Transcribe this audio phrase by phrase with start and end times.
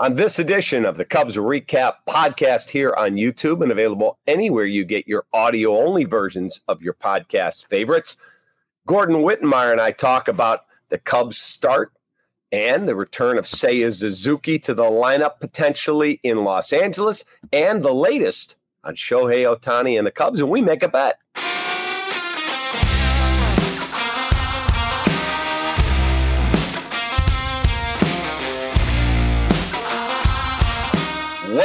[0.00, 4.82] on this edition of the Cubs Recap podcast here on YouTube and available anywhere you
[4.82, 8.16] get your audio only versions of your podcast favorites.
[8.86, 11.92] Gordon Wittenmyer and I talk about the Cubs start
[12.50, 17.22] and the return of Seiya Suzuki to the lineup potentially in Los Angeles
[17.52, 21.18] and the latest on Shohei Ohtani and the Cubs, and we make a bet.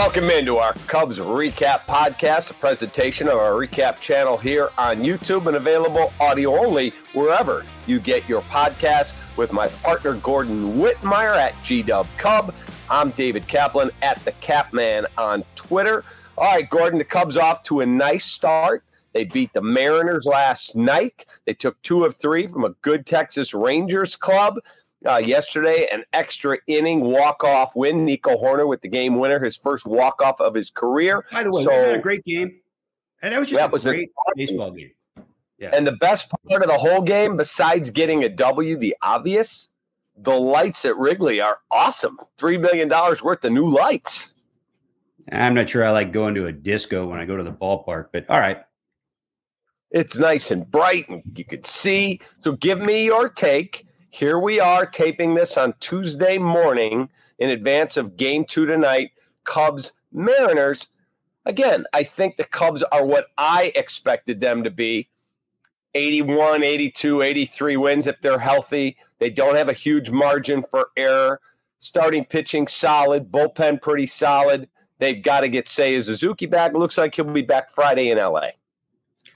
[0.06, 5.48] Welcome into our Cubs Recap Podcast, a presentation of our recap channel here on YouTube
[5.48, 11.54] and available audio only wherever you get your podcast with my partner Gordon Wittenmyer at
[11.64, 12.54] GW Cub.
[12.88, 16.04] I'm David Kaplan at the Kapman on Twitter.
[16.38, 18.84] All right, Gordon, the Cubs off to a nice start.
[19.14, 21.26] They beat the Mariners last night.
[21.46, 24.60] They took two of three from a good Texas Rangers club
[25.06, 28.06] uh, yesterday, an extra inning walk off win.
[28.06, 31.26] Nico Hoerner with the game winner, his first walk off of his career.
[31.32, 32.60] By the way, so, had a great game,
[33.22, 34.92] and that was just that was great a baseball game.
[35.58, 35.70] Yeah.
[35.74, 39.70] And the best part of the whole game, besides getting a W, the obvious,
[40.18, 42.20] the lights at Wrigley are awesome.
[42.38, 44.34] Three million dollars worth of new lights.
[45.32, 48.08] I'm not sure I like going to a disco when I go to the ballpark,
[48.12, 48.62] but all right.
[49.92, 52.20] It's nice and bright, and you could see.
[52.42, 57.98] So, give me your take here we are taping this on Tuesday morning in advance
[57.98, 59.12] of game two tonight.
[59.44, 60.88] Cubs Mariners.
[61.46, 65.10] Again, I think the Cubs are what I expected them to be
[65.96, 68.96] 81, 82, 83 wins if they're healthy.
[69.20, 71.42] They don't have a huge margin for error.
[71.80, 74.70] Starting pitching solid, bullpen pretty solid.
[74.98, 76.72] They've got to get Seiya Suzuki back.
[76.74, 78.52] Looks like he'll be back Friday in LA.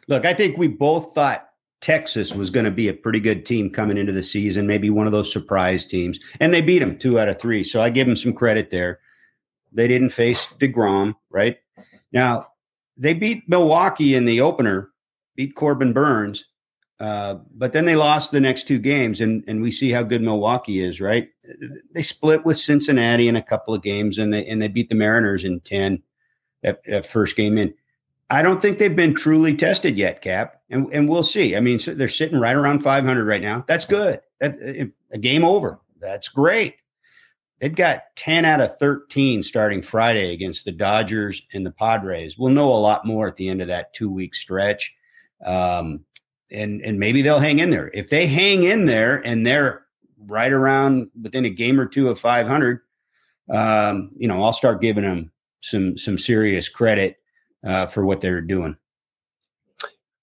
[0.07, 1.48] Look, I think we both thought
[1.81, 5.05] Texas was going to be a pretty good team coming into the season, maybe one
[5.05, 6.19] of those surprise teams.
[6.39, 7.63] And they beat them two out of three.
[7.63, 8.99] So I give them some credit there.
[9.71, 11.57] They didn't face DeGrom, right?
[12.11, 12.47] Now,
[12.97, 14.89] they beat Milwaukee in the opener,
[15.35, 16.45] beat Corbin Burnes,
[16.99, 20.21] uh, but then they lost the next two games, and, and we see how good
[20.21, 21.29] Milwaukee is, right?
[21.93, 24.95] They split with Cincinnati in a couple of games, and they and they beat the
[24.95, 26.03] Mariners in ten
[26.61, 27.73] that, that first game in.
[28.29, 31.55] I don't think they've been truly tested yet, Kap, and and we'll see.
[31.55, 33.65] I mean, so they're sitting right around 500 right now.
[33.67, 34.21] That's good.
[34.39, 35.79] That a game over.
[35.99, 36.75] That's great.
[37.59, 42.37] They've got 10 out of 13 starting Friday against the Dodgers and the Padres.
[42.37, 44.95] We'll know a lot more at the end of that two week stretch,
[45.43, 46.05] um,
[46.51, 47.89] and and maybe they'll hang in there.
[47.93, 49.85] If they hang in there and they're
[50.19, 52.81] right around within a game or two of 500,
[53.49, 57.18] um, you know, I'll start giving them some some serious credit
[57.63, 58.77] uh, for what they're doing.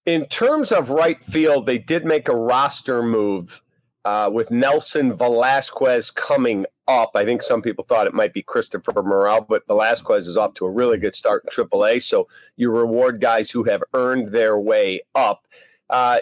[0.04, 3.60] In terms of right field, they did make a roster move
[4.04, 7.10] uh, with Nelson Velázquez coming up.
[7.16, 10.66] I think some people thought it might be Christopher Morel, but Velázquez is off to
[10.66, 12.02] a really good start in AAA.
[12.02, 15.48] So you reward guys who have earned their way up.
[15.91, 16.20] Uh,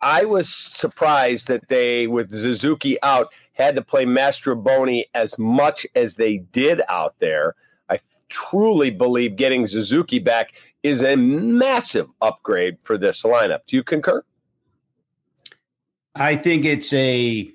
[0.00, 6.16] I was surprised that they, with Suzuki out, had to play Mastrobuoni as much as
[6.16, 7.54] they did out there
[8.30, 13.60] truly believe getting Suzuki back is a massive upgrade for this lineup.
[13.66, 14.22] Do you concur?
[16.14, 17.50] I think it's a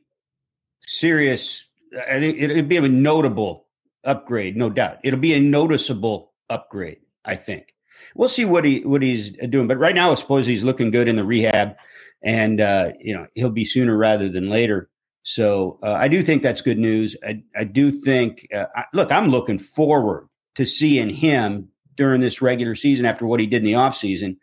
[0.81, 1.67] serious,
[2.07, 3.65] I think it'd be a notable
[4.03, 4.99] upgrade, no doubt.
[5.03, 7.73] It'll be a noticeable upgrade, I think.
[8.13, 11.07] We'll see what he what he's doing, but right now, I suppose he's looking good
[11.07, 11.75] in the rehab,
[12.21, 14.89] and uh, you know he'll be sooner rather than later.
[15.23, 17.15] So uh, I do think that's good news.
[17.25, 18.47] I, I do think.
[18.53, 23.25] Uh, I, look, I'm looking forward to see in him during this regular season after
[23.25, 24.37] what he did in the offseason.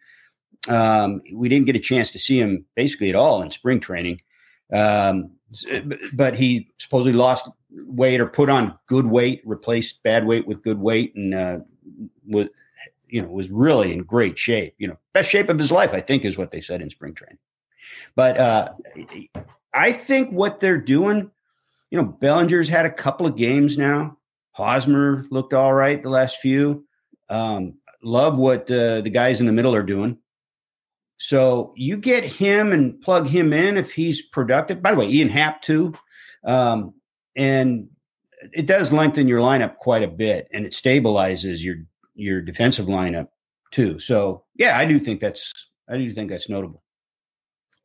[0.68, 4.20] Um, we didn't get a chance to see him basically at all in spring training.
[4.72, 5.32] Um,
[6.14, 10.78] but he supposedly lost weight or put on good weight, replaced bad weight with good
[10.78, 11.58] weight, and uh,
[12.26, 12.48] was
[13.08, 14.74] you know was really in great shape.
[14.78, 17.14] You know, best shape of his life, I think, is what they said in spring
[17.14, 17.38] training.
[18.16, 18.72] But uh,
[19.74, 21.30] I think what they're doing,
[21.90, 24.16] you know, Bellinger's had a couple of games now.
[24.52, 26.86] Hosmer looked all right the last few.
[27.28, 30.18] Um, love what uh, the guys in the middle are doing.
[31.18, 34.82] So you get him and plug him in if he's productive.
[34.82, 35.94] By the way, Ian Happ too,
[36.44, 36.94] um,
[37.36, 37.88] and
[38.52, 41.76] it does lengthen your lineup quite a bit, and it stabilizes your
[42.14, 43.28] your defensive lineup
[43.70, 44.00] too.
[44.00, 45.52] So yeah, I do think that's
[45.88, 46.82] I do think that's notable.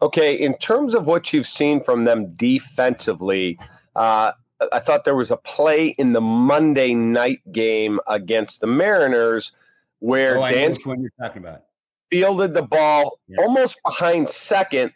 [0.01, 3.59] Okay, in terms of what you've seen from them defensively,
[3.95, 4.31] uh,
[4.71, 9.51] I thought there was a play in the Monday night game against the Mariners
[9.99, 11.63] where oh, Dan one you're talking about.
[12.09, 13.41] fielded the ball yeah.
[13.41, 14.93] almost behind second,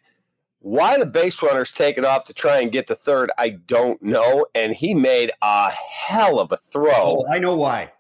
[0.60, 4.46] Why the base runner's taking off to try and get to third, I don't know.
[4.56, 6.92] And he made a hell of a throw.
[6.94, 7.92] Oh, I know why.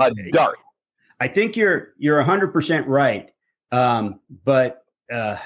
[0.00, 0.58] A dart.
[1.20, 3.30] I think you're you're 100% right.
[3.70, 5.36] Um, but uh,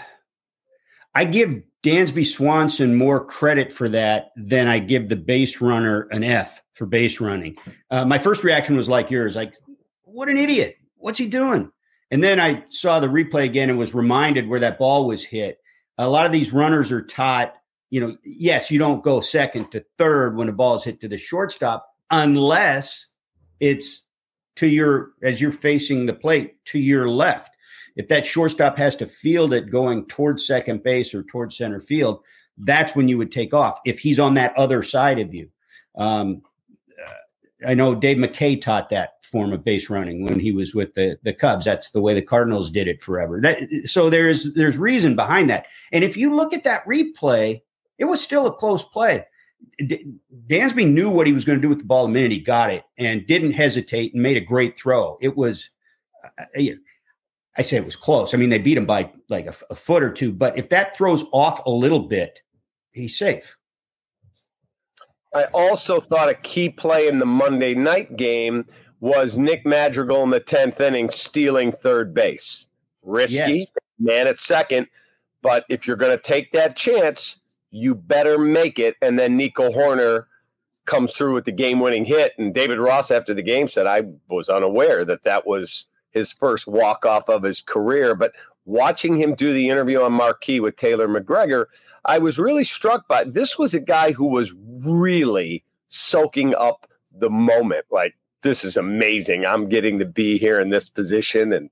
[1.14, 6.24] I give Dansby Swanson more credit for that than I give the base runner an
[6.24, 7.56] F for base running.
[7.92, 9.54] Uh, my first reaction was like yours, like,
[10.02, 10.78] what an idiot.
[10.96, 11.70] What's he doing?
[12.10, 15.58] And then I saw the replay again and was reminded where that ball was hit.
[15.96, 17.54] A lot of these runners are taught,
[17.90, 21.08] you know, yes, you don't go second to third when the ball is hit to
[21.08, 23.06] the shortstop unless
[23.60, 24.02] it's
[24.56, 27.55] to your, as you're facing the plate, to your left.
[27.96, 32.20] If that shortstop has to field it going towards second base or towards center field,
[32.58, 35.48] that's when you would take off if he's on that other side of you.
[35.96, 36.42] Um,
[37.66, 41.18] I know Dave McKay taught that form of base running when he was with the
[41.22, 41.64] the Cubs.
[41.64, 43.40] That's the way the Cardinals did it forever.
[43.40, 45.66] That, so there's there's reason behind that.
[45.90, 47.62] And if you look at that replay,
[47.98, 49.24] it was still a close play.
[49.78, 50.06] D-
[50.48, 52.70] Dansby knew what he was going to do with the ball the minute he got
[52.70, 55.16] it, and didn't hesitate and made a great throw.
[55.22, 55.70] It was,
[56.22, 56.44] uh,
[57.58, 58.34] I say it was close.
[58.34, 60.32] I mean, they beat him by like a, a foot or two.
[60.32, 62.42] But if that throws off a little bit,
[62.92, 63.56] he's safe.
[65.34, 68.66] I also thought a key play in the Monday night game
[69.00, 72.66] was Nick Madrigal in the 10th inning stealing third base.
[73.02, 73.66] Risky, yes.
[73.98, 74.86] man at second.
[75.42, 77.36] But if you're going to take that chance,
[77.70, 78.96] you better make it.
[79.02, 80.24] And then Nico Hoerner
[80.86, 82.32] comes through with the game winning hit.
[82.38, 86.66] And David Ross, after the game, said, I was unaware that that was his first
[86.66, 88.14] walk off of his career.
[88.14, 88.32] But
[88.64, 91.66] watching him do the interview on Marquee with Taylor McGregor,
[92.06, 94.52] I was really struck by this was a guy who was
[94.84, 97.84] really soaking up the moment.
[97.90, 99.44] Like, this is amazing.
[99.44, 101.68] I'm getting to be here in this position and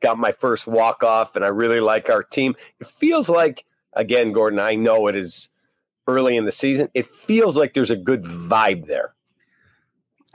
[0.00, 2.54] got my first walk off, and I really like our team.
[2.80, 5.50] It feels like, again, Gordon, I know it is
[6.06, 6.88] early in the season.
[6.94, 9.15] It feels like there's a good vibe there.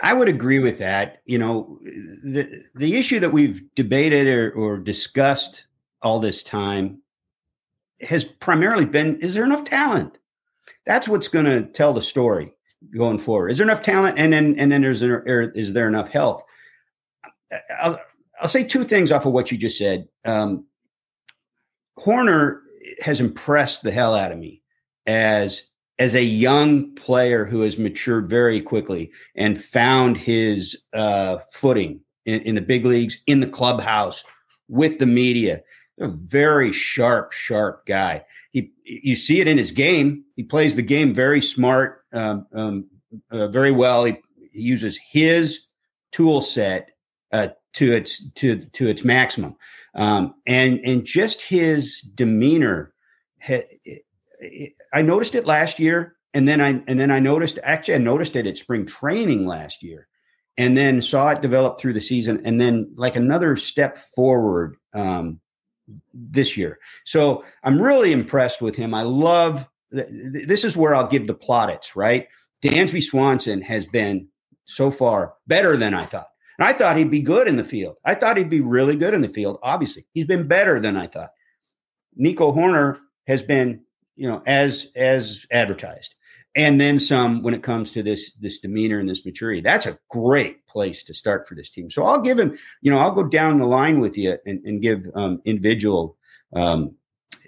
[0.01, 1.21] I would agree with that.
[1.25, 5.65] You know, the the issue that we've debated or, or discussed
[6.01, 7.01] all this time
[8.01, 10.17] has primarily been is there enough talent?
[10.85, 12.53] That's what's going to tell the story
[12.95, 13.49] going forward.
[13.49, 14.17] Is there enough talent?
[14.17, 16.41] And then and then there's there, is there enough health?
[17.79, 17.99] I'll,
[18.39, 20.07] I'll say two things off of what you just said.
[20.25, 20.65] Um,
[21.99, 22.61] Hoerner
[23.01, 24.63] has impressed the hell out of me
[25.05, 25.63] as
[26.01, 32.41] as a young player who has matured very quickly and found his uh, footing in,
[32.41, 34.23] in the big leagues, in the clubhouse,
[34.67, 35.61] with the media
[35.99, 38.25] a very sharp, sharp guy.
[38.51, 40.23] He, you see it in his game.
[40.35, 42.89] He plays the game very smart, um, um,
[43.29, 44.05] uh, very well.
[44.05, 44.17] He,
[44.51, 45.67] he, uses his
[46.11, 46.89] tool set
[47.31, 49.55] uh, to its to to its maximum,
[49.93, 52.93] um, and and just his demeanor.
[54.93, 58.35] I noticed it last year, and then I and then I noticed actually I noticed
[58.35, 60.07] it at spring training last year,
[60.57, 65.39] and then saw it develop through the season, and then like another step forward um,
[66.13, 66.79] this year.
[67.05, 68.93] So I'm really impressed with him.
[68.93, 72.27] I love this is where I'll give the plaudits, right?
[72.63, 74.27] Dansby Swanson has been
[74.65, 76.27] so far better than I thought.
[76.57, 77.97] And I thought he'd be good in the field.
[78.05, 79.59] I thought he'd be really good in the field.
[79.63, 81.31] Obviously, he's been better than I thought.
[82.15, 83.81] Nico Hoerner has been,
[84.21, 86.13] you know, as as advertised
[86.55, 89.61] and then some when it comes to this this demeanor and this maturity.
[89.61, 91.89] That's a great place to start for this team.
[91.89, 94.81] So I'll give him, you know, I'll go down the line with you and, and
[94.81, 96.17] give um, individual,
[96.53, 96.95] um,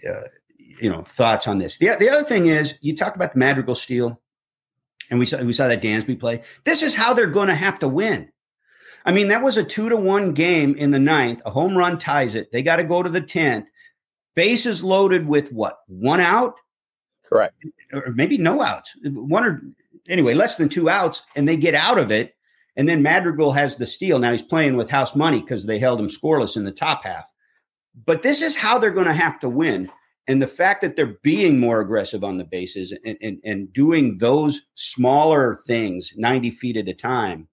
[0.08, 1.78] uh, you know, thoughts on this.
[1.78, 4.22] The, the other thing is you talk about the Madrigal steal,
[5.10, 6.44] and we saw we saw that Dansby play.
[6.64, 8.30] This is how they're going to have to win.
[9.06, 11.42] I mean, that was a two to one game in the ninth.
[11.46, 12.54] A home run ties it.
[12.54, 13.70] They got to go to the tenth.
[14.34, 15.78] Bases loaded with what?
[15.88, 16.56] One out
[17.34, 17.66] Correct.
[17.92, 18.94] Or maybe no outs.
[19.04, 19.62] One or
[20.08, 22.36] anyway, less than two outs, and they get out of it.
[22.76, 24.20] And then Madrigal has the steal.
[24.20, 27.26] Now he's playing with house money because they held him scoreless in the top half.
[28.06, 29.90] But this is how they're going to have to win.
[30.28, 34.20] And the fact that they're being more aggressive on the bases and, and, and doing
[34.20, 37.48] those smaller things 90 feet at a time,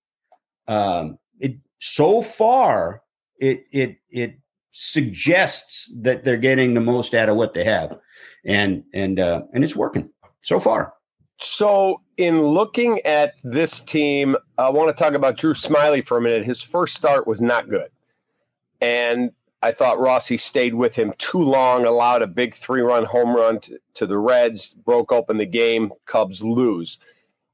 [0.68, 3.02] um, it so far
[3.38, 4.38] it it it
[4.70, 7.98] suggests that they're getting the most out of what they have
[8.44, 10.10] and and uh, and it's working
[10.42, 10.94] so far.
[11.38, 16.20] So, in looking at this team, I want to talk about Drew Smyly for a
[16.20, 16.44] minute.
[16.44, 17.90] His first start was not good,
[18.80, 19.30] and
[19.62, 23.78] I thought Rossy stayed with him too long, allowed a big three-run home run to,
[23.94, 25.92] to the Reds, broke open the game.
[26.06, 26.98] Cubs lose.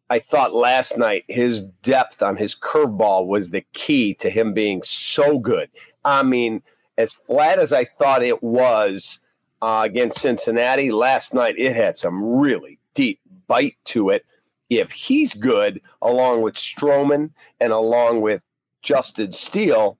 [0.08, 4.82] I thought last night his depth on his curveball was the key to him being
[4.84, 5.68] so good.
[6.04, 6.62] I mean,
[6.96, 9.18] as flat as I thought it was,
[9.62, 11.58] uh, against Cincinnati last night.
[11.58, 14.24] It had some really deep bite to it.
[14.68, 18.42] If he's good, along with Stroman and along with
[18.82, 19.98] Justin Steele,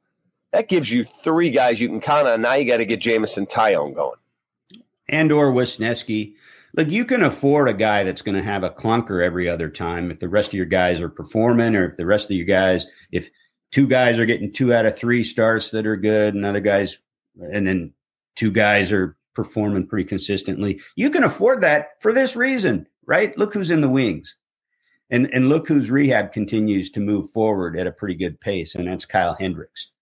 [0.53, 2.43] that gives you three guys you can count on.
[2.43, 4.19] Now you got to get Jameson Taillon going.
[5.09, 6.35] And or Wesneski.
[6.75, 10.11] Look, you can afford a guy that's going to have a clunker every other time
[10.11, 12.87] if the rest of your guys are performing, or if the rest of your guys,
[13.13, 13.31] if
[13.71, 16.99] two guys are getting two out of three starts that are good, and other guys,
[17.39, 17.93] and then
[18.35, 20.81] two guys are performing pretty consistently.
[20.97, 23.37] You can afford that for this reason, right?
[23.38, 24.35] Look who's in the wings.
[25.09, 28.88] And and look whose rehab continues to move forward at a pretty good pace, and
[28.88, 29.93] that's Kyle Hendricks.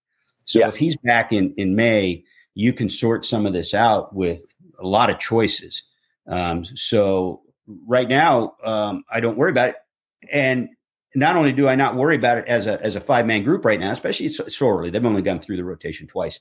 [0.46, 2.24] So if he's back in in May,
[2.54, 4.42] you can sort some of this out with
[4.78, 5.82] a lot of choices.
[6.26, 7.42] Um, so
[7.86, 9.76] right now, um, I don't worry about it.
[10.32, 10.70] And
[11.14, 13.64] not only do I not worry about it as a as a five man group
[13.66, 16.40] right now, especially so, so, early, they've only gone through the rotation twice,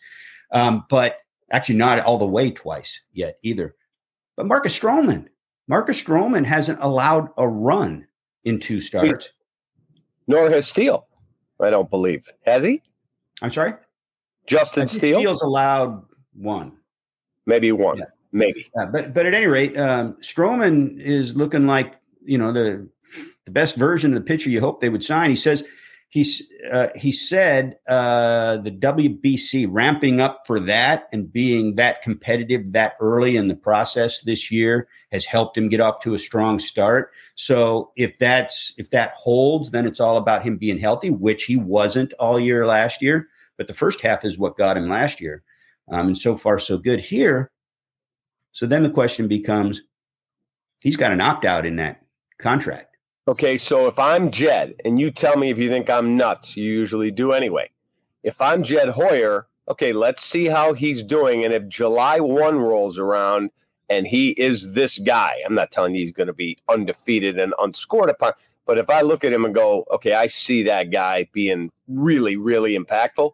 [0.52, 1.18] um, but
[1.54, 3.76] actually not all the way twice yet either.
[4.36, 5.28] But Marcus Stroman,
[5.70, 8.08] Marcus Stroman hasn't allowed a run
[8.44, 9.30] in two starts.
[10.28, 11.08] Nor has Steele,
[11.62, 12.30] I don't believe.
[12.46, 12.82] Has he?
[13.42, 13.74] I'm sorry?
[14.48, 15.20] Justin Steele?
[15.20, 16.74] Steele's allowed one.
[17.46, 18.00] Maybe one.
[18.00, 18.06] Yeah.
[18.32, 18.66] Maybe.
[18.76, 21.96] Yeah, but but at any rate, um, Stroman is looking like,
[22.26, 22.90] you know, the
[23.46, 25.30] the best version of the pitcher you hope they would sign.
[25.30, 25.64] He says
[26.14, 32.74] he's uh, he said uh, the WBC ramping up for that and being that competitive
[32.74, 36.60] that early in the process this year has helped him get off to a strong
[36.60, 37.10] start.
[37.34, 41.56] So if that's if that holds, then it's all about him being healthy, which he
[41.56, 43.28] wasn't all year last year.
[43.58, 45.42] But the first half is what got him last year,
[45.90, 47.50] um, and so far so good here.
[48.52, 49.82] So then the question becomes,
[50.80, 52.06] he's got an opt out in that
[52.38, 52.93] contract.
[53.26, 56.66] Okay, so if I'm Jed and you tell me if you think I'm nuts, you
[56.66, 57.70] usually do anyway.
[58.24, 61.46] If I'm Jed Hoyer, okay, let's see how he's doing.
[61.46, 63.50] And if July 1 rolls around
[63.90, 67.54] and he is this guy, I'm not telling you he's going to be undefeated and
[67.60, 68.34] unscored upon,
[68.66, 72.36] but if I look at him and go, okay, I see that guy being really,
[72.36, 73.32] really impactful,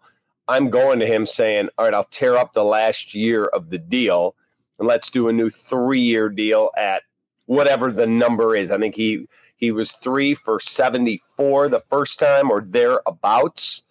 [0.48, 3.79] I'm going to him saying, all right, I'll tear up the last year of the
[3.79, 4.36] deal
[4.77, 7.01] and let's do a new three year deal at
[7.48, 8.69] whatever the number is.
[8.69, 9.27] I think he
[9.59, 13.83] he was three for 74 the first time or thereabouts.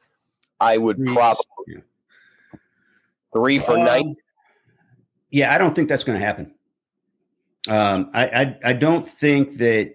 [0.60, 1.82] I would probably
[3.32, 4.16] three for um, nine.
[5.30, 6.54] Yeah, I don't think that's going to happen.
[7.68, 9.94] Um, I, I, I don't think that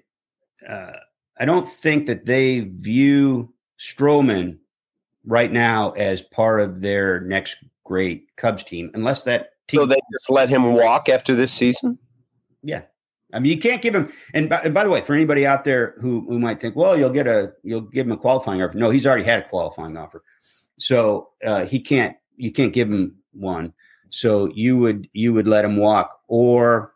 [0.68, 0.94] uh,
[1.40, 4.60] I don't think that they view Stroman
[5.26, 9.80] right now as part of their next great Cubs team, unless that team.
[9.80, 11.98] So they just let him walk after this season.
[12.62, 12.84] Yeah,
[13.34, 14.12] I mean, you can't give him.
[14.34, 16.98] And by, and by, the way, for anybody out there who who might think, well,
[16.98, 18.78] you'll get a you'll give him a qualifying offer.
[18.78, 20.24] No, he's already had a qualifying offer,
[20.80, 22.16] so uh, he can't.
[22.38, 23.74] You can't give him one.
[24.10, 26.94] So you would you would let him walk, or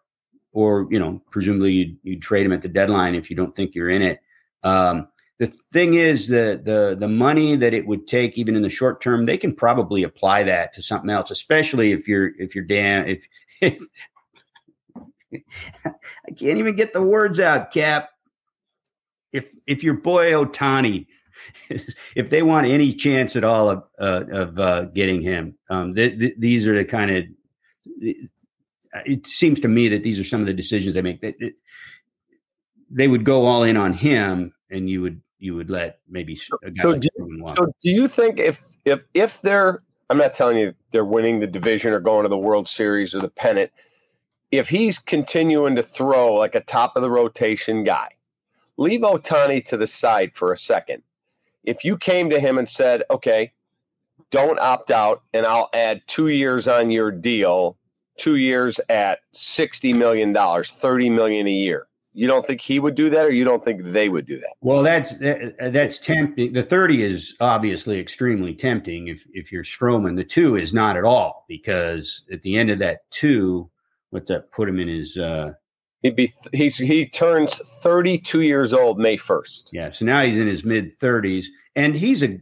[0.53, 3.75] or you know, presumably you'd, you'd trade him at the deadline if you don't think
[3.75, 4.20] you're in it.
[4.63, 5.08] Um,
[5.39, 9.01] the thing is the the the money that it would take even in the short
[9.01, 13.08] term they can probably apply that to something else especially if you're if you're Dan
[13.08, 13.27] if,
[13.62, 13.84] if
[15.86, 18.10] I can't even get the words out, Kap.
[19.32, 21.08] If if your boy Ohtani,
[22.15, 26.20] if they want any chance at all of uh, of uh, getting him, um, th-
[26.20, 27.24] th- these are the kind of.
[29.06, 31.22] It seems to me that these are some of the decisions they make.
[31.22, 31.36] That
[32.89, 36.72] they would go all in on him, and you would you would let maybe a
[36.72, 37.10] guy so like do,
[37.56, 41.48] so do you think if if if they're I'm not telling you they're winning the
[41.48, 43.72] division or going to the World Series or the pennant
[44.51, 48.10] if he's continuing to throw like a top of the rotation guy,
[48.77, 51.04] leave Ohtani to the side for a second.
[51.63, 53.51] If you came to him and said, okay,
[54.32, 57.77] don't opt out and I'll add two years on your deal,
[58.18, 61.88] two years at $60 million, 30 million a year.
[62.13, 64.56] You don't think he would do that, or you don't think they would do that?
[64.62, 66.51] Well, that's uh, uh, that's tempting.
[66.51, 70.16] The thirty is obviously extremely tempting if if you're Stroman.
[70.16, 73.70] The two is not at all because at the end of that two,
[74.12, 75.54] what that put him in his uh
[76.02, 80.48] he'd be he's he turns 32 years old may 1st yeah so now he's in
[80.48, 81.46] his mid 30s
[81.76, 82.40] and he's a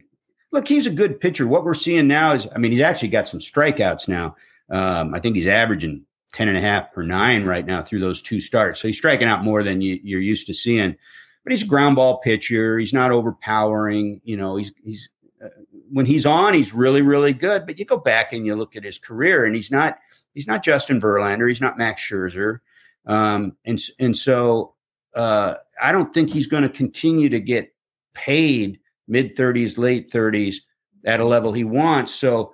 [0.51, 1.47] look he's a good pitcher.
[1.47, 4.35] What we're seeing now is i mean he's actually got some strikeouts now.
[4.69, 8.21] Um, i think he's averaging 10 and a half per nine right now through those
[8.21, 10.95] two starts so he's striking out more than you, you're used to seeing.
[11.43, 12.79] But he's a ground ball pitcher.
[12.79, 15.09] He's not overpowering you know he's he's
[15.43, 15.49] uh,
[15.91, 18.83] when he's on he's really really good but you go back and you look at
[18.83, 19.97] his career and he's not
[20.35, 21.47] he's not Justin Verlander.
[21.47, 22.59] He's not Max Scherzer.
[23.07, 24.75] Um, and, and so
[25.15, 27.73] uh, I don't think he's going to continue to get
[28.13, 30.57] paid mid 30s, late 30s
[31.05, 32.13] at a level he wants.
[32.13, 32.53] So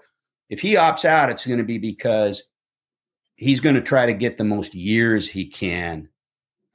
[0.49, 2.43] if he opts out, it's going to be because
[3.35, 6.07] he's going to try to get the most years he can.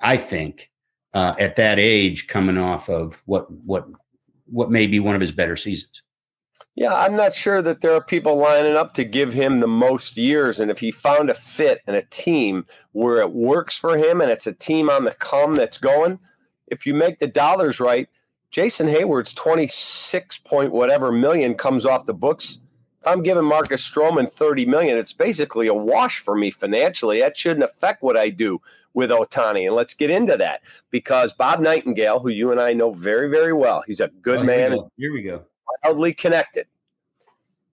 [0.01, 0.71] I think
[1.15, 3.87] uh, at that age, coming off of what what
[4.45, 6.03] what may be one of his better seasons.
[6.77, 10.19] Yeah, I'm not sure that there are people lining up to give him the most
[10.19, 10.61] years.
[10.61, 14.31] And if he found a fit and a team where it works for him and
[14.31, 16.19] it's a team on the come that's going,
[16.67, 18.09] if you make the dollars right,
[18.51, 22.61] Jason Heyward's 26 point whatever million comes off the books.
[23.01, 27.21] If I'm giving Marcus Stroman 30 million, it's basically a wash for me financially.
[27.21, 28.61] That shouldn't affect what I do
[28.93, 29.67] with Ohtani.
[29.67, 33.55] And let's get into that because Bob Nightengale, who you and I know very, very
[33.55, 34.79] well, he's a good oh, man.
[34.99, 35.47] Here we go
[35.87, 36.67] wildly connected.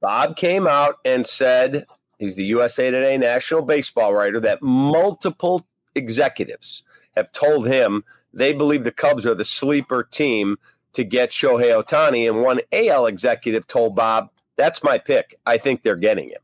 [0.01, 1.85] Bob came out and said
[2.19, 5.65] he's the USA Today national baseball writer that multiple
[5.95, 6.83] executives
[7.15, 8.03] have told him
[8.33, 10.57] they believe the Cubs are the sleeper team
[10.93, 12.27] to get Shohei Ohtani.
[12.29, 15.39] And one AL executive told Bob, That's my pick.
[15.45, 16.41] I think they're getting him.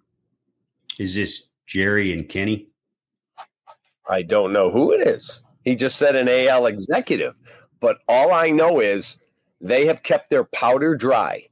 [0.98, 2.68] Is this Jerry and Kenny?
[4.10, 5.44] I don't know who it is.
[5.64, 7.36] He just said an AL executive.
[7.80, 9.18] But all I know is
[9.62, 11.50] they have kept their powder dry.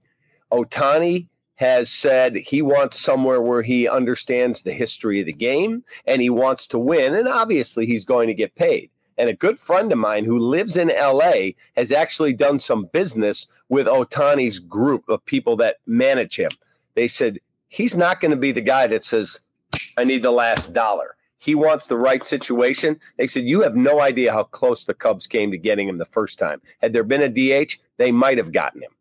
[0.52, 6.22] Ohtani has said he wants somewhere where he understands the history of the game and
[6.22, 7.16] he wants to win.
[7.16, 8.90] And obviously, he's going to get paid.
[9.18, 13.48] And a good friend of mine who lives in LA has actually done some business
[13.70, 16.52] with Ohtani's group of people that manage him.
[16.94, 17.40] They said
[17.70, 19.40] he's not going to be the guy that says,
[19.98, 21.16] I need the last dollar.
[21.40, 23.00] He wants the right situation.
[23.18, 26.06] They said, You have no idea how close the Cubs came to getting him the
[26.06, 26.62] first time.
[26.82, 28.92] Had there been a DH, they might have gotten him.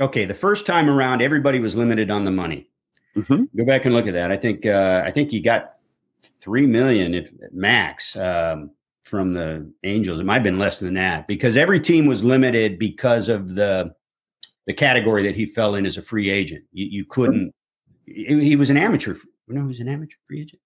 [0.00, 2.68] Okay, the first time around, everybody was limited on the money.
[3.16, 3.44] Mm-hmm.
[3.56, 4.30] Go back and look at that.
[4.30, 5.68] I think uh, I think he got
[6.40, 8.70] three million, if max, um,
[9.02, 10.20] from the Angels.
[10.20, 13.92] It might have been less than that because every team was limited because of the
[14.66, 16.64] the category that he fell in as a free agent.
[16.72, 17.52] You, you couldn't.
[18.06, 19.16] He was an amateur.
[19.48, 20.60] No, he was an amateur free agent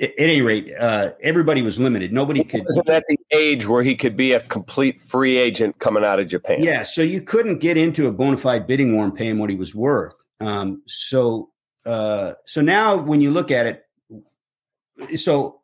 [0.00, 2.12] at any rate, uh, everybody was limited.
[2.12, 2.64] Nobody could.
[2.64, 6.26] Wasn't that the age where he could be a complete free agent coming out of
[6.26, 6.62] Japan?
[6.62, 9.50] Yeah, so you couldn't get into a bona fide bidding war and pay him what
[9.50, 10.16] he was worth.
[10.40, 11.50] Um, so,
[11.84, 15.60] uh, so now when you look at it, so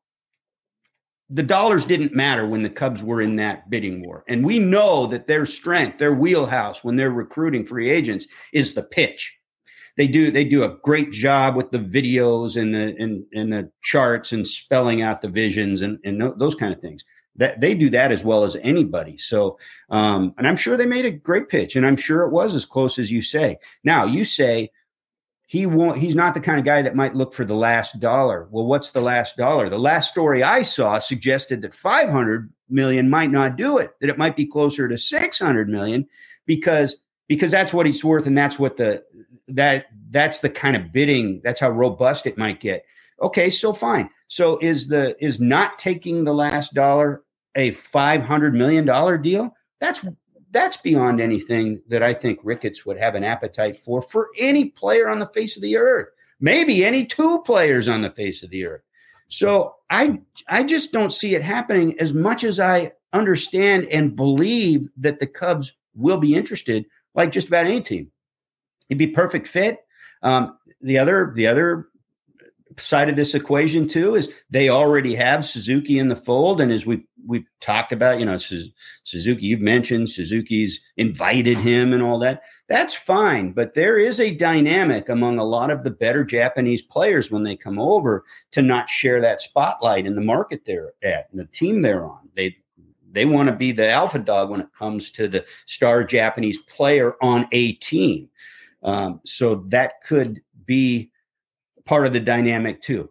[1.30, 5.06] the dollars didn't matter when the Cubs were in that bidding war, and we know
[5.06, 9.36] that their strength, their wheelhouse when they're recruiting free agents is the pitch
[9.96, 13.70] they do they do a great job with the videos and the and, and the
[13.82, 17.04] charts and spelling out the visions and, and those kind of things.
[17.36, 19.18] That they do that as well as anybody.
[19.18, 19.58] So
[19.90, 22.66] um, and i'm sure they made a great pitch and i'm sure it was as
[22.66, 23.58] close as you say.
[23.84, 24.70] Now you say
[25.46, 28.48] he won't he's not the kind of guy that might look for the last dollar.
[28.50, 29.68] Well what's the last dollar?
[29.70, 34.18] The last story i saw suggested that 500 million might not do it that it
[34.18, 36.06] might be closer to 600 million
[36.46, 36.96] because
[37.28, 39.02] because that's what he's worth and that's what the
[39.48, 42.84] that that's the kind of bidding that's how robust it might get.
[43.20, 44.10] Okay so fine.
[44.28, 47.22] So is the is not taking the last dollar
[47.54, 49.54] a 500 million dollar deal?
[49.80, 50.04] That's
[50.50, 55.08] that's beyond anything that i think ricketts would have an appetite for for any player
[55.08, 56.08] on the face of the earth.
[56.40, 58.82] Maybe any two players on the face of the earth.
[59.28, 60.18] So i
[60.48, 65.26] i just don't see it happening as much as i understand and believe that the
[65.26, 68.10] cubs will be interested like just about any team
[68.88, 69.80] he'd be perfect fit.
[70.22, 71.88] Um, the other the other
[72.78, 76.86] side of this equation too is they already have Suzuki in the fold, and as
[76.86, 79.46] we've we've talked about, you know, Suzuki.
[79.46, 82.42] You've mentioned Suzuki's invited him and all that.
[82.68, 87.30] That's fine, but there is a dynamic among a lot of the better Japanese players
[87.30, 91.40] when they come over to not share that spotlight in the market they're at and
[91.40, 92.28] the team they're on.
[92.34, 92.56] They
[93.12, 97.14] they want to be the alpha dog when it comes to the star Japanese player
[97.22, 98.28] on a team.
[98.82, 101.10] Um, so that could be
[101.84, 103.10] part of the dynamic too.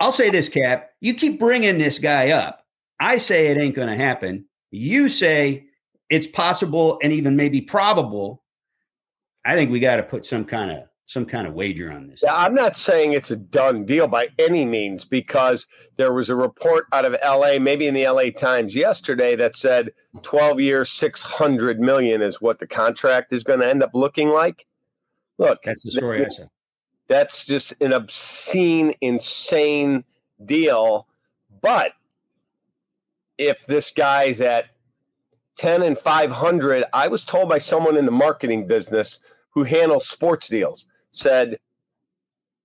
[0.00, 0.90] I'll say this, Kap.
[1.00, 2.64] You keep bringing this guy up.
[3.00, 4.46] I say it ain't going to happen.
[4.70, 5.66] You say
[6.10, 8.42] it's possible and even maybe probable.
[9.44, 12.20] I think we got to put some kind of some kind of wager on this.
[12.22, 16.36] Yeah, I'm not saying it's a done deal by any means because there was a
[16.36, 21.80] report out of LA, maybe in the LA Times yesterday, that said 12 years, 600
[21.80, 24.66] million is what the contract is going to end up looking like.
[25.38, 26.50] Look, that's the story I said.
[27.06, 30.04] That's just an obscene, insane
[30.44, 31.06] deal.
[31.62, 31.92] But
[33.38, 34.66] if this guy's at
[35.56, 39.20] 10 and 500, I was told by someone in the marketing business
[39.50, 41.58] who handles sports deals, said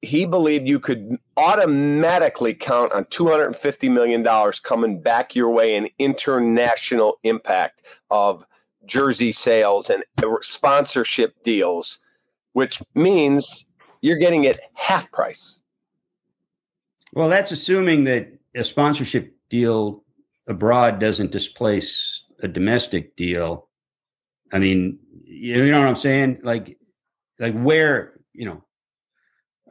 [0.01, 7.19] he believed you could automatically count on $250 million coming back your way in international
[7.23, 8.45] impact of
[8.85, 11.99] jersey sales and uh, sponsorship deals
[12.53, 13.65] which means
[14.01, 15.59] you're getting it half price.
[17.13, 20.03] Well, that's assuming that a sponsorship deal
[20.47, 23.67] abroad doesn't displace a domestic deal.
[24.51, 26.39] I mean, you know what I'm saying?
[26.43, 26.77] Like,
[27.39, 28.63] like where you know,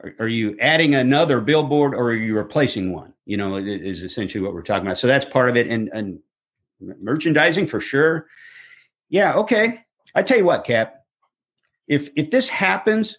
[0.01, 3.13] are, are you adding another billboard or are you replacing one?
[3.25, 4.97] You know, is essentially what we're talking about.
[4.97, 6.19] So that's part of it, and and
[6.81, 8.27] merchandising for sure.
[9.09, 9.79] Yeah, okay.
[10.15, 11.02] I tell you what, Kap.
[11.87, 13.17] If if this happens,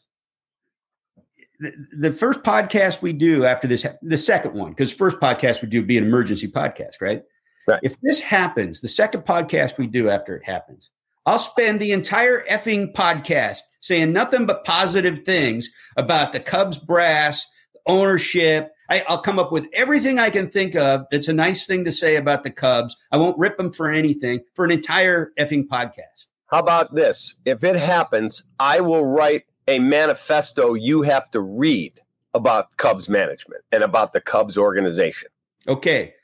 [1.61, 5.69] the, the first podcast we do after this, the second one, because first podcast we
[5.69, 7.23] do be an emergency podcast, right?
[7.67, 7.81] Right.
[7.83, 10.91] If this happens, the second podcast we do after it happens,
[11.27, 17.47] I'll spend the entire effing podcast saying nothing but positive things about the Cubs brass,
[17.87, 18.71] ownership.
[18.91, 21.93] I, will come up with everything I can think of that's a nice thing to
[21.93, 22.95] say about the Cubs.
[23.11, 26.27] I won't rip them for anything for an entire effing podcast.
[26.55, 27.35] How about this?
[27.45, 32.01] If it happens, I will write a manifesto you have to read
[32.33, 35.31] about Cubs management and about the Cubs organization.
[35.67, 36.15] Okay.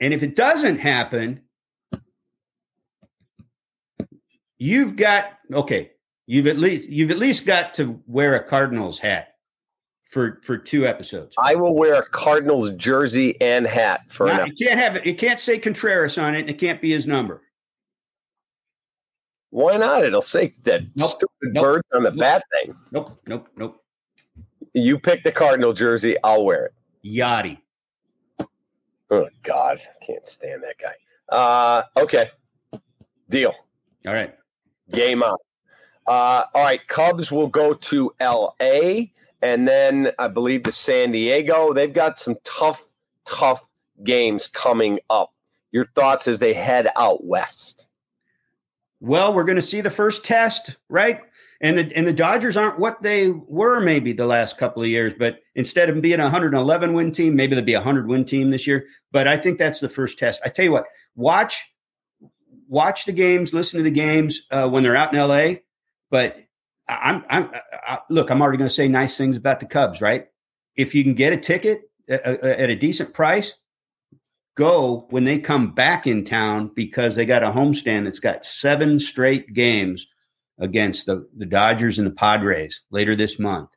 [0.00, 1.42] And if it doesn't happen,
[4.56, 5.90] you've got okay,
[6.26, 9.34] you've at least you've at least got to wear a Cardinals hat
[10.04, 11.34] for for two episodes.
[11.36, 15.04] I will wear a Cardinals jersey and hat for now, You can't have it.
[15.04, 16.40] You can't say Contreras on it.
[16.40, 17.42] And it can't be his number.
[19.52, 20.02] Why not?
[20.02, 22.74] It'll say that nope, stupid nope, bird on the nope, bat thing.
[22.90, 23.84] Nope, nope, nope.
[24.72, 26.74] You pick the Cardinal jersey, I'll wear it.
[27.04, 27.58] Yadi.
[29.10, 30.94] Oh God, can't stand that guy.
[31.28, 32.30] Uh, okay,
[33.28, 33.54] deal.
[34.06, 34.34] All right.
[34.90, 35.36] Game on.
[36.06, 39.12] Uh, all right, Cubs will go to L.A.
[39.42, 41.74] and then I believe to San Diego.
[41.74, 42.82] They've got some tough,
[43.26, 43.68] tough
[44.02, 45.34] games coming up.
[45.72, 47.90] Your thoughts as they head out west?
[49.04, 51.22] Well, we're going to see the first test, right?
[51.60, 55.12] And the and the Dodgers aren't what they were maybe the last couple of years,
[55.12, 58.50] but instead of being a 111 win team, maybe they'll be a 100 win team
[58.50, 58.84] this year.
[59.10, 60.40] But I think that's the first test.
[60.44, 60.84] I tell you what,
[61.16, 61.64] watch
[62.68, 65.60] watch the games, listen to the games uh, when they're out in LA.
[66.08, 66.36] But
[66.88, 70.28] I'm, I'm I, look, I'm already going to say nice things about the Cubs, right?
[70.76, 73.54] If you can get a ticket at, at a decent price,
[74.54, 79.00] go when they come back in town because they got a homestand that's got seven
[79.00, 80.06] straight games
[80.58, 83.70] against the, the Dodgers and the Padres later this month.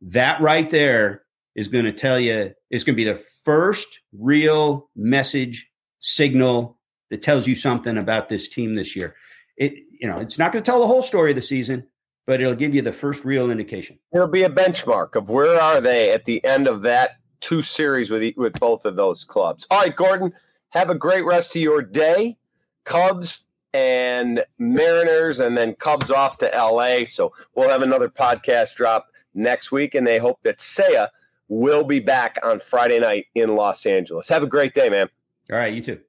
[0.00, 1.22] That right there
[1.54, 5.68] is going to tell you it's going to be the first real message
[6.00, 6.78] signal
[7.10, 9.14] that tells you something about this team this year.
[9.56, 11.86] It you know it's not going to tell the whole story of the season,
[12.26, 13.98] but it'll give you the first real indication.
[14.12, 18.10] It'll be a benchmark of where are they at the end of that two series
[18.10, 19.66] with with both of those clubs.
[19.70, 20.32] All right, Gordon,
[20.70, 22.36] have a great rest of your day.
[22.84, 27.04] Cubs and Mariners, and then Cubs off to LA.
[27.04, 31.08] So we'll have another podcast drop next week, and they hope that Seiya
[31.48, 34.28] will be back on Friday night in Los Angeles.
[34.28, 35.08] Have a great day, man.
[35.50, 36.00] All right, you too.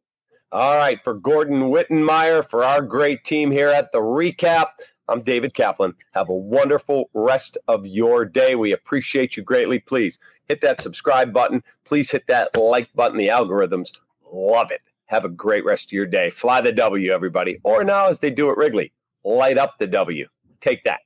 [0.52, 4.68] All right, for Gordon Wittenmyer, for our great team here at the recap,
[5.08, 5.96] I'm David Kaplan.
[6.14, 8.56] Have a wonderful rest of your day.
[8.56, 9.80] We appreciate you greatly.
[9.80, 11.64] Please hit that subscribe button.
[11.86, 13.18] Please hit that like button.
[13.18, 14.00] The algorithms
[14.34, 14.82] love it.
[15.06, 16.30] Have a great rest of your day.
[16.30, 17.60] Fly the W, everybody.
[17.64, 18.92] Or now, as they do at Wrigley,
[19.24, 20.28] light up the W.
[20.60, 21.00] Take that.